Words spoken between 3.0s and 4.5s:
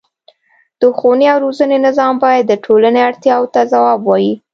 اړتیاوو ته ځواب ووايي.